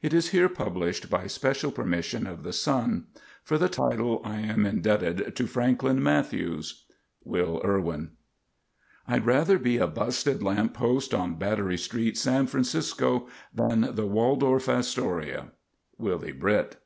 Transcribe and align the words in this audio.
It 0.00 0.14
is 0.14 0.30
here 0.30 0.48
published 0.48 1.10
by 1.10 1.26
special 1.26 1.70
permission 1.70 2.26
of 2.26 2.42
The 2.42 2.54
Sun. 2.54 3.04
For 3.44 3.58
the 3.58 3.68
title, 3.68 4.22
I 4.24 4.36
am 4.40 4.64
indebted 4.64 5.36
to 5.36 5.46
Franklin 5.46 6.02
Matthews. 6.02 6.86
W.I. 7.26 8.06
"I'd 9.06 9.26
rather 9.26 9.58
be 9.58 9.76
a 9.76 9.86
busted 9.86 10.42
lamp 10.42 10.72
post 10.72 11.12
on 11.12 11.34
Battery 11.34 11.76
Street, 11.76 12.16
San 12.16 12.46
Francisco, 12.46 13.28
than 13.54 13.90
the 13.94 14.06
Waldorf 14.06 14.70
Astoria." 14.70 15.48
Willie 15.98 16.32
Britt. 16.32 16.78